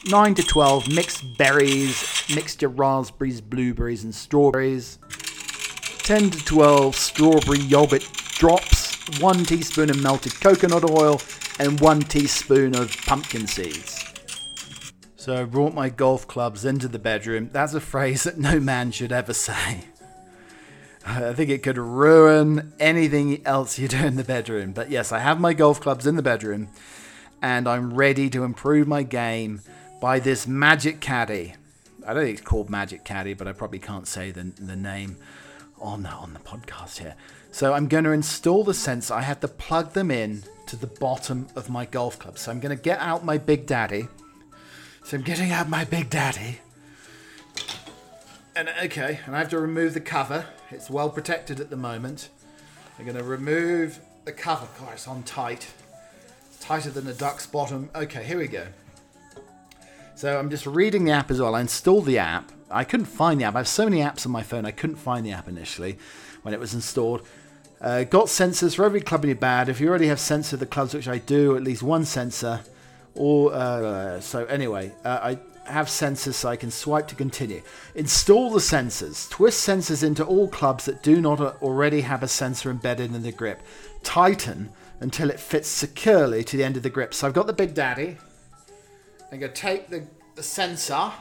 [0.06, 4.98] 9 to 12 mixed berries, mixture raspberries, blueberries, and strawberries.
[5.98, 8.92] 10 to 12 strawberry yogurt drops.
[9.20, 11.18] 1 teaspoon of melted coconut oil
[11.58, 14.04] and one teaspoon of pumpkin seeds.
[15.16, 17.48] So I brought my golf clubs into the bedroom.
[17.52, 19.84] That's a phrase that no man should ever say.
[21.06, 24.72] I think it could ruin anything else you do in the bedroom.
[24.72, 26.68] But yes, I have my golf clubs in the bedroom
[27.42, 29.60] and I'm ready to improve my game
[30.00, 31.54] by this Magic Caddy.
[32.06, 35.16] I don't think it's called Magic Caddy, but I probably can't say the, the name
[35.80, 37.16] on on the podcast here.
[37.50, 39.14] So I'm going to install the sensor.
[39.14, 40.42] I have to plug them in
[40.74, 42.37] to the bottom of my golf club.
[42.37, 44.08] So I'm going to get out my Big Daddy.
[45.04, 46.58] So I'm getting out my Big Daddy.
[48.56, 50.46] And okay, and I have to remove the cover.
[50.70, 52.28] It's well protected at the moment.
[52.98, 54.66] I'm going to remove the cover.
[54.80, 55.68] God, it's on tight.
[56.60, 57.90] tighter than a duck's bottom.
[57.94, 58.66] Okay, here we go.
[60.16, 61.54] So I'm just reading the app as well.
[61.54, 62.50] I installed the app.
[62.70, 63.54] I couldn't find the app.
[63.54, 64.64] I have so many apps on my phone.
[64.64, 65.98] I couldn't find the app initially
[66.42, 67.26] when it was installed.
[67.84, 69.68] Uh, got sensors for every club in your bag.
[69.68, 72.60] If you already have sensor the clubs, which I do, at least one sensor.
[73.14, 77.60] Or uh, so anyway, uh, I have sensors so I can swipe to continue.
[77.94, 79.28] Install the sensors.
[79.28, 83.32] Twist sensors into all clubs that do not already have a sensor embedded in the
[83.32, 83.60] grip.
[84.02, 84.70] Tighten
[85.00, 87.12] until it fits securely to the end of the grip.
[87.12, 88.16] So I've got the Big Daddy.
[89.30, 91.12] I'm going to take the, the sensor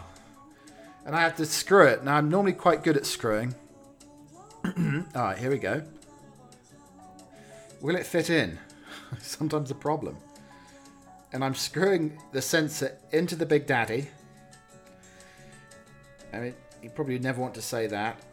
[1.06, 2.06] and I have to screw it.
[2.06, 3.54] Now I'm normally quite good at screwing.
[4.66, 5.84] Alright, here we go.
[7.84, 8.58] Will it fit in?
[9.20, 10.18] Sometimes a problem.
[11.34, 14.08] And I'm screwing the sensor into the Big Daddy.
[16.32, 18.24] I mean, you probably never want to say that.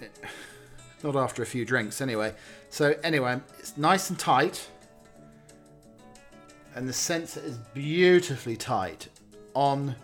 [1.02, 2.34] Not after a few drinks, anyway.
[2.68, 4.68] So, anyway, it's nice and tight.
[6.74, 9.08] And the sensor is beautifully tight
[9.54, 9.96] on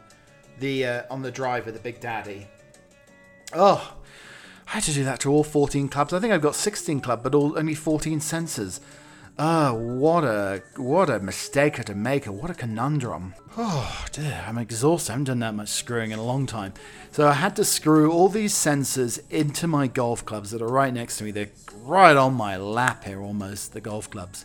[0.60, 2.46] the uh, on the driver, the Big Daddy.
[3.52, 3.96] Oh,
[4.68, 6.12] I had to do that to all 14 clubs.
[6.12, 8.80] I think I've got 16 club, but all, only 14 sensors.
[9.38, 12.26] Oh, what a what a mistake to make!
[12.26, 13.34] What a conundrum!
[13.56, 15.10] Oh dear, I'm exhausted.
[15.10, 16.74] I haven't done that much screwing in a long time.
[17.12, 20.92] So I had to screw all these sensors into my golf clubs that are right
[20.92, 21.30] next to me.
[21.30, 24.44] They're right on my lap here, almost the golf clubs.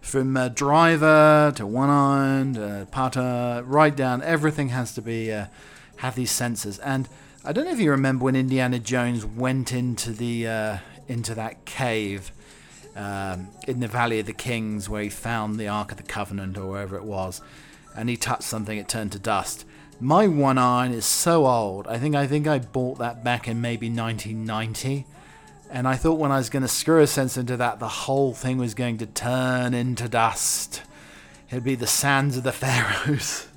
[0.00, 5.46] From uh, driver to one iron, uh, putter, right down, everything has to be uh,
[5.96, 6.80] have these sensors.
[6.82, 7.10] And
[7.46, 10.78] I don't know if you remember when Indiana Jones went into the uh,
[11.08, 12.32] into that cave
[12.96, 16.56] um, in the Valley of the Kings where he found the Ark of the Covenant
[16.56, 17.42] or wherever it was,
[17.94, 19.66] and he touched something, it turned to dust.
[20.00, 21.86] My one iron is so old.
[21.86, 25.04] I think I think I bought that back in maybe 1990,
[25.70, 28.32] and I thought when I was going to screw a sense into that, the whole
[28.32, 30.80] thing was going to turn into dust.
[31.50, 33.48] It'd be the sands of the pharaohs.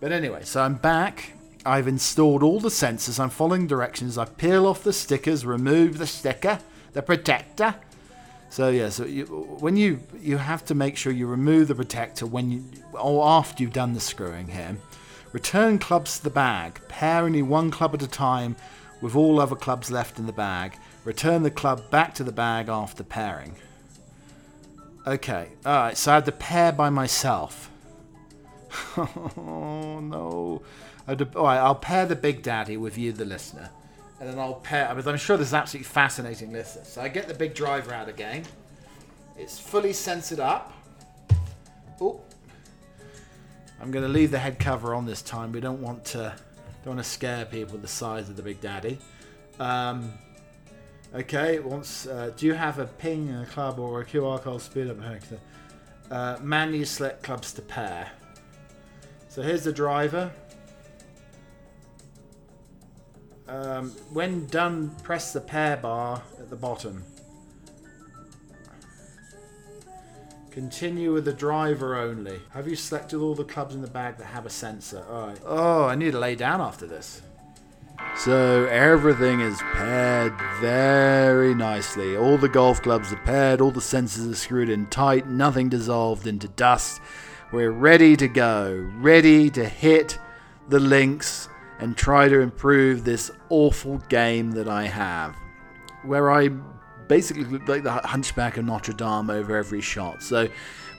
[0.00, 1.32] But anyway, so I'm back.
[1.64, 3.20] I've installed all the sensors.
[3.20, 4.16] I'm following directions.
[4.16, 6.58] I peel off the stickers, remove the sticker,
[6.92, 7.74] the protector.
[8.48, 9.26] So yeah, so you,
[9.60, 13.62] when you you have to make sure you remove the protector when you or after
[13.62, 14.76] you've done the screwing here.
[15.32, 16.80] Return clubs to the bag.
[16.88, 18.56] Pair only one club at a time
[19.00, 20.76] with all other clubs left in the bag.
[21.04, 23.54] Return the club back to the bag after pairing.
[25.06, 27.70] Okay, alright, so I had to pair by myself.
[28.96, 30.62] oh no.
[31.10, 33.68] I had to- Alright, I'll pair the Big Daddy with you, the listener.
[34.20, 36.86] And then I'll pair, because I'm sure this is absolutely fascinating listeners.
[36.86, 38.44] So I get the big driver out again.
[39.36, 40.72] It's fully censored up.
[42.00, 42.20] Oh,
[43.80, 45.50] I'm going to leave the head cover on this time.
[45.50, 46.32] We don't want to
[46.84, 48.98] don't want to scare people with the size of the Big Daddy.
[49.58, 50.12] Um,
[51.14, 54.88] okay, once uh, do you have a ping, a club, or a QR code speed
[54.88, 54.98] up?
[56.10, 58.10] Uh, manually select clubs to pair.
[59.28, 60.30] So here's the driver.
[63.50, 67.04] Um, when done, press the pair bar at the bottom.
[70.52, 72.40] Continue with the driver only.
[72.50, 75.04] Have you selected all the clubs in the bag that have a sensor?
[75.10, 75.40] Alright.
[75.44, 77.22] Oh, I need to lay down after this.
[78.16, 82.16] So everything is paired very nicely.
[82.16, 86.28] All the golf clubs are paired, all the sensors are screwed in tight, nothing dissolved
[86.28, 87.00] into dust.
[87.52, 90.18] We're ready to go, ready to hit
[90.68, 91.48] the links
[91.80, 95.34] and try to improve this awful game that I have.
[96.04, 96.48] Where I
[97.08, 100.22] basically look like the hunchback of Notre Dame over every shot.
[100.22, 100.48] So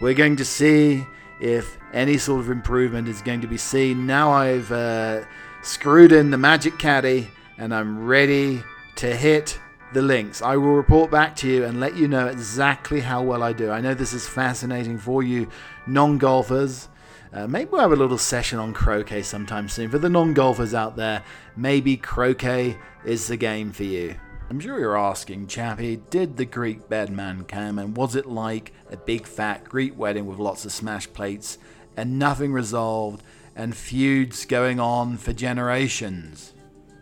[0.01, 1.05] we're going to see
[1.39, 4.05] if any sort of improvement is going to be seen.
[4.05, 5.21] Now I've uh,
[5.61, 8.63] screwed in the magic caddy and I'm ready
[8.97, 9.59] to hit
[9.93, 10.41] the links.
[10.41, 13.71] I will report back to you and let you know exactly how well I do.
[13.71, 15.47] I know this is fascinating for you
[15.87, 16.87] non golfers.
[17.33, 19.89] Uh, maybe we'll have a little session on croquet sometime soon.
[19.89, 21.23] For the non golfers out there,
[21.55, 24.15] maybe croquet is the game for you.
[24.49, 28.97] I'm sure you're asking, Chappie, did the Greek bedman come and was it like a
[28.97, 31.57] big fat Greek wedding with lots of smash plates
[31.95, 33.23] and nothing resolved
[33.55, 36.53] and feuds going on for generations?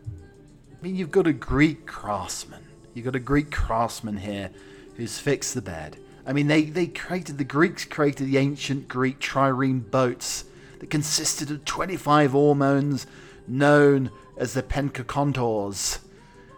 [0.08, 2.64] I mean, you've got a Greek craftsman.
[2.94, 4.52] You've got a Greek craftsman here
[4.96, 5.98] who's fixed the bed.
[6.26, 10.46] I mean, they, they created, the Greeks created the ancient Greek trireme boats
[10.80, 13.08] that consisted of 25 hormones
[13.48, 16.00] known as the Pentekontors.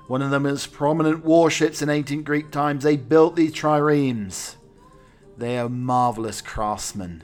[0.08, 2.84] One of the most prominent warships in ancient Greek times.
[2.84, 4.56] They built these triremes.
[5.38, 7.24] They are marvelous craftsmen.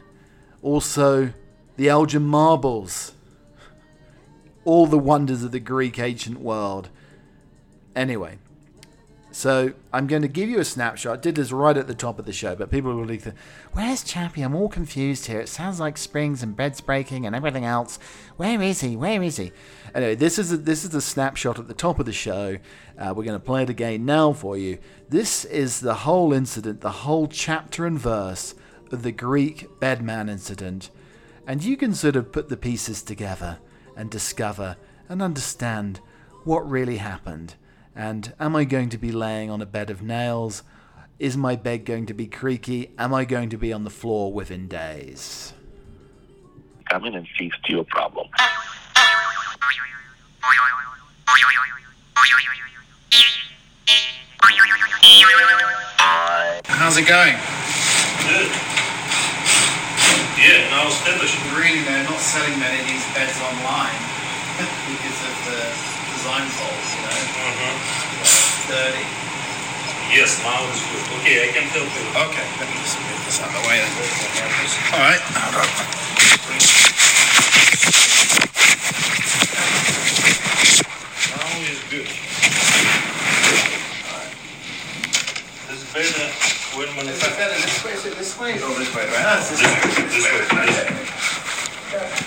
[0.62, 1.34] Also,
[1.76, 3.13] the Elgin marbles.
[4.63, 6.89] All the wonders of the Greek ancient world.
[7.95, 8.38] Anyway,
[9.38, 11.19] so I'm going to give you a snapshot.
[11.19, 13.36] I did this right at the top of the show, but people will be think,
[13.71, 14.41] "Where's Chappie?
[14.41, 15.39] I'm all confused here.
[15.39, 18.00] It sounds like springs and beds breaking and everything else.
[18.38, 18.95] Where is he?
[18.95, 19.52] Where is he?"
[19.93, 22.58] Anyway, this is a, this is the snapshot at the top of the show.
[22.97, 24.80] Uh, we're going to play it again now for you.
[25.08, 28.56] This is the whole incident, the whole chapter and verse
[28.91, 30.89] of the Greek bedman incident,
[31.45, 33.60] and you can sort of put the pieces together
[33.95, 36.00] and discover and understand
[36.43, 37.54] what really happened.
[37.98, 40.62] And am I going to be laying on a bed of nails?
[41.18, 42.94] Is my bed going to be creaky?
[42.96, 45.52] Am I going to be on the floor within days?
[46.92, 48.28] Come in and fix your problem.
[56.70, 57.34] How's it going?
[58.30, 58.52] Good.
[60.38, 61.36] Yeah, now established.
[61.58, 63.98] Really, they're not selling many of these beds online
[64.86, 65.97] because of the
[66.28, 67.16] design faults, you know.
[67.40, 68.68] Uh-huh.
[68.68, 69.00] Dirty.
[70.12, 71.24] Yes, now it's good.
[71.24, 72.04] Okay, I can help you.
[72.28, 73.88] Okay, let me just move this out of the way then.
[74.91, 75.72] All right, hold on.
[81.32, 82.12] Now is good.
[85.72, 86.28] It's better
[86.76, 87.93] when man Is that better this way?
[87.95, 88.51] Is it this way?
[88.60, 89.39] Or this way, right?
[89.39, 90.36] It's this This way.
[90.36, 91.08] way, this way, this way.
[91.95, 92.26] There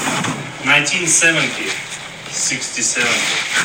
[0.71, 1.67] 1970,
[2.31, 3.11] 60, 70.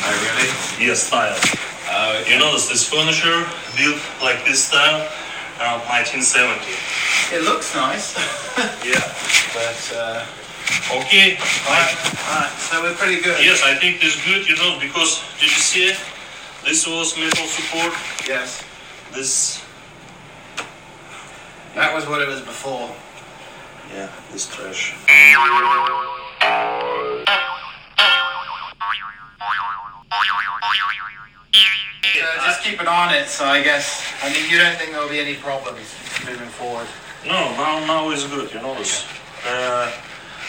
[0.03, 0.51] Oh, really?
[0.75, 1.39] Yeah, style.
[1.87, 3.47] Oh, You notice this furniture
[3.79, 5.07] built like this style
[5.63, 6.67] around 1970.
[7.31, 8.11] It looks nice,
[8.83, 8.99] Yeah.
[9.55, 10.25] but uh,
[10.99, 11.39] Okay.
[11.63, 11.95] alright,
[12.27, 13.39] alright, so we're pretty good.
[13.39, 15.97] Yes, I think this good, you know, because did you see it?
[16.65, 17.93] This was metal support.
[18.27, 18.63] Yes.
[19.15, 19.63] This,
[21.73, 22.91] That was what it was before.
[23.95, 24.91] yeah, this trash.
[32.13, 33.27] So just keep it on it.
[33.27, 35.93] So I guess I mean you don't think there'll be any problems
[36.25, 36.87] moving forward.
[37.25, 39.05] No, now now is good, you know this.
[39.45, 39.91] Uh,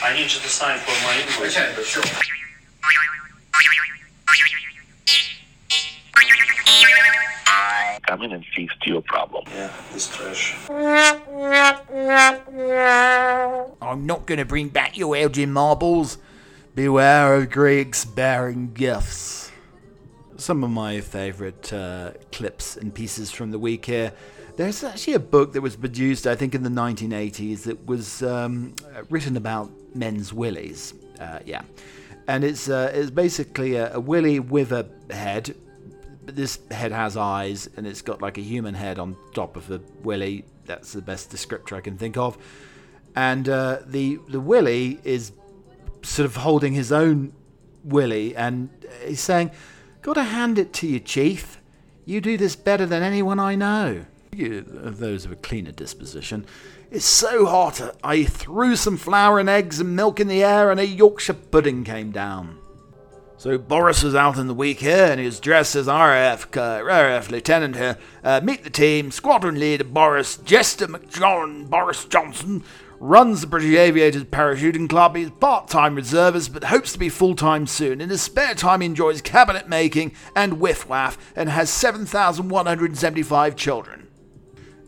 [0.02, 1.56] I need you to sign for my invoice.
[1.58, 2.02] Okay, sure.
[8.06, 9.44] Come in and fix your problem.
[9.48, 10.56] Yeah, this trash.
[13.82, 16.16] I'm not going to bring back your Elgin marbles.
[16.74, 19.47] Beware of Greeks bearing gifts.
[20.38, 24.12] Some of my favourite uh, clips and pieces from the week here.
[24.56, 28.74] There's actually a book that was produced, I think, in the 1980s that was um,
[29.10, 30.94] written about men's willies.
[31.20, 31.62] Uh, yeah.
[32.28, 35.54] And it's, uh, it's basically a, a willy with a head,
[36.24, 39.80] this head has eyes and it's got like a human head on top of the
[40.02, 40.44] willy.
[40.66, 42.38] That's the best descriptor I can think of.
[43.16, 45.32] And uh, the the willy is
[46.02, 47.32] sort of holding his own
[47.82, 48.68] willy, and
[49.04, 49.50] he's saying,
[50.08, 51.60] "Got to hand it to you, Chief.
[52.06, 56.46] You do this better than anyone I know." You, of those of a cleaner disposition.
[56.90, 57.94] It's so hot.
[58.02, 61.84] I threw some flour and eggs and milk in the air, and a Yorkshire pudding
[61.84, 62.56] came down.
[63.36, 67.30] So Boris is out in the week here, and he's dressed as RAF, uh, RAF
[67.30, 67.98] lieutenant here.
[68.24, 72.64] Uh, meet the team, squadron leader Boris, Jester McJohn, Boris Johnson,
[73.00, 75.16] runs the British Aviators Parachuting Club.
[75.16, 78.00] He's part-time reservist, but hopes to be full-time soon.
[78.00, 84.08] In his spare time, he enjoys cabinet making and whiff-waff, and has 7,175 children.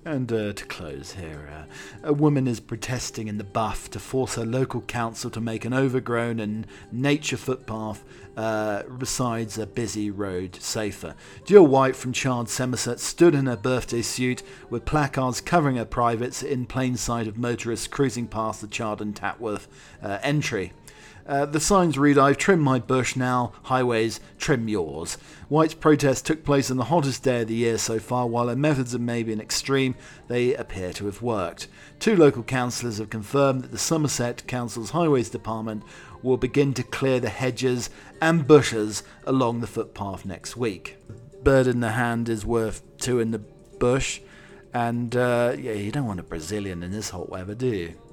[0.05, 1.65] And uh, to close here, uh,
[2.03, 5.75] a woman is protesting in the buff to force her local council to make an
[5.75, 8.03] overgrown and nature footpath
[8.41, 11.15] uh, besides a busy road safer.
[11.45, 16.43] Jill White from Chard Somerset stood in her birthday suit with placards covering her privates
[16.43, 19.69] in plain sight of motorists cruising past the Chard and Tatworth
[20.03, 20.73] uh, entry.
[21.27, 25.15] Uh, the signs read, I've trimmed my bush now, highways, trim yours.
[25.49, 28.27] White's protest took place on the hottest day of the year so far.
[28.27, 29.95] While their methods have maybe been extreme,
[30.29, 31.69] they appear to have worked.
[32.01, 35.85] Two local councillors have confirmed that the Somerset Council's Highways Department
[36.23, 37.91] will begin to clear the hedges
[38.21, 40.99] and bushes along the footpath next week.
[41.43, 43.39] Bird in the hand is worth two in the
[43.79, 44.21] bush,
[44.75, 48.10] and uh, yeah, you don't want a Brazilian in this hot weather, do you?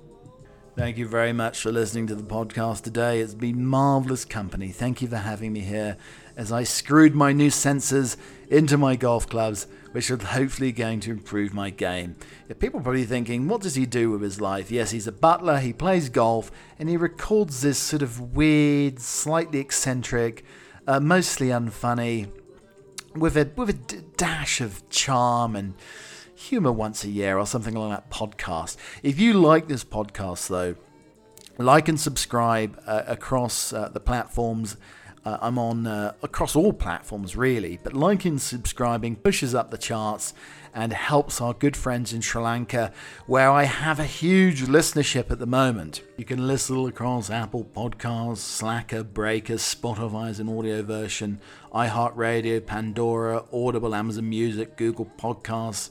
[0.77, 3.19] Thank you very much for listening to the podcast today.
[3.19, 4.67] It's been marvelous company.
[4.67, 5.97] Thank you for having me here
[6.35, 8.15] as I screwed my new sensors
[8.47, 12.15] into my golf clubs, which are hopefully going to improve my game.
[12.47, 14.69] Yeah, people are probably thinking, what does he do with his life?
[14.69, 19.57] Yes, he's a butler, he plays golf, and he records this sort of weird, slightly
[19.57, 20.45] eccentric,
[20.85, 22.29] uh, mostly unfunny,
[23.15, 25.73] with a with a d- dash of charm and
[26.37, 28.77] humor once a year or something like that podcast.
[29.03, 30.75] If you like this podcast, though,
[31.57, 34.77] like and subscribe uh, across uh, the platforms.
[35.25, 39.77] Uh, I'm on uh, across all platforms, really, but liking and subscribing pushes up the
[39.77, 40.33] charts
[40.73, 42.93] and helps our good friends in Sri Lanka,
[43.25, 46.01] where I have a huge listenership at the moment.
[46.17, 51.41] You can listen across Apple Podcasts, Slacker, Breaker, Spotify as an audio version,
[51.73, 55.89] iHeartRadio, Pandora, Audible, Amazon Music, Google Podcasts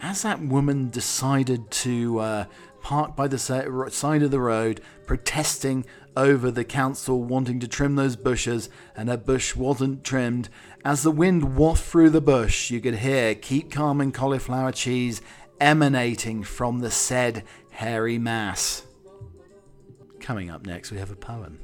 [0.00, 2.44] as that woman decided to uh,
[2.80, 5.84] park by the side of the road, protesting
[6.16, 10.48] over the council wanting to trim those bushes, and her bush wasn't trimmed,
[10.84, 15.20] as the wind wafted through the bush, you could hear Keep Calm and Cauliflower Cheese
[15.60, 18.84] emanating from the said hairy mass.
[20.20, 21.60] Coming up next, we have a poem.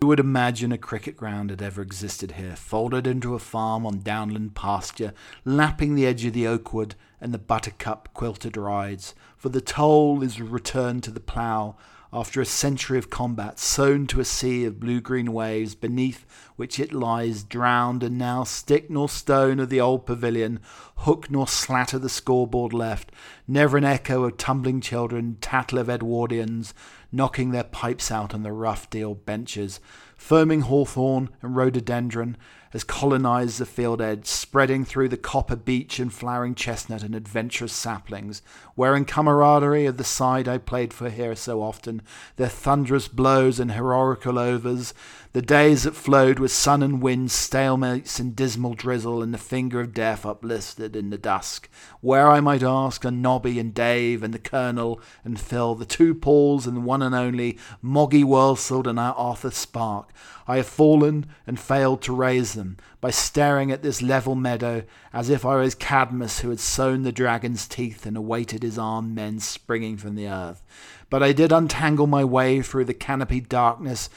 [0.00, 4.00] Who would imagine a cricket ground had ever existed here, folded into a farm on
[4.00, 5.14] downland pasture,
[5.44, 6.94] lapping the edge of the oak wood
[7.24, 9.14] and the buttercup quilted rides?
[9.36, 11.74] For the toll is returned to the plough
[12.12, 16.78] after a century of combat, sown to a sea of blue green waves, beneath which
[16.78, 20.60] it lies drowned, and now stick nor stone of the old pavilion,
[20.98, 23.10] hook nor slat of the scoreboard left,
[23.48, 26.72] never an echo of tumbling children, tattle of Edwardians,
[27.10, 29.80] knocking their pipes out on the rough deal benches,
[30.24, 32.34] foaming hawthorn and rhododendron,
[32.70, 37.74] has colonized the field edge, spreading through the copper beech and flowering chestnut and adventurous
[37.74, 38.40] saplings,
[38.74, 42.00] where in camaraderie of the side I played for here so often,
[42.36, 44.94] their thunderous blows and heroical overs,
[45.34, 49.80] the days that flowed with sun and wind, stalemates and dismal drizzle, and the finger
[49.80, 51.68] of death uplifted in the dusk,
[52.00, 56.14] where I might ask a Nobby and Dave and the Colonel and Phil, the two
[56.14, 60.12] Pauls and the one and only Moggy Worlseld and our Arthur Spark,
[60.46, 65.30] I have fallen and failed to raise them by staring at this level meadow as
[65.30, 69.40] if I was Cadmus who had sown the dragon's teeth and awaited his armed men
[69.40, 70.62] springing from the earth.
[71.10, 74.08] But I did untangle my way through the canopied darkness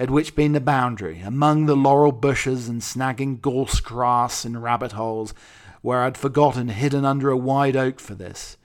[0.00, 4.92] at which been the boundary, among the laurel bushes and snagging gorse grass and rabbit
[4.92, 5.34] holes,
[5.82, 8.56] where I'd forgotten hidden under a wide oak for this.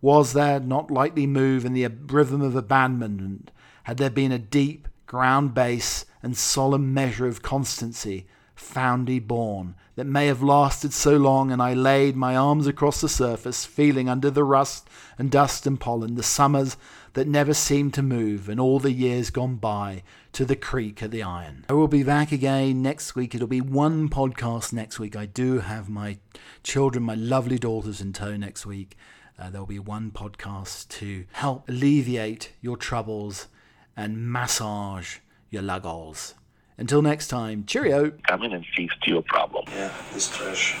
[0.00, 3.50] Was there not lightly move in the rhythm of abandonment?
[3.82, 10.06] Had there been a deep ground bass and solemn measure of constancy, foundy born, that
[10.06, 14.30] may have lasted so long, and I laid my arms across the surface, feeling under
[14.30, 14.88] the rust
[15.18, 16.76] and dust and pollen the summers
[17.14, 20.02] that never seemed to move, and all the years gone by
[20.32, 21.64] to the creak of the iron.
[21.68, 23.34] I will be back again next week.
[23.34, 25.16] It'll be one podcast next week.
[25.16, 26.18] I do have my
[26.62, 28.96] children, my lovely daughters in tow next week.
[29.38, 33.48] Uh, there'll be one podcast to help alleviate your troubles
[33.96, 35.18] and massage
[35.50, 36.34] your lugholes.
[36.76, 38.10] Until next time, cheerio.
[38.26, 39.64] Come in and feast your problem.
[39.68, 40.76] Yeah, this trash.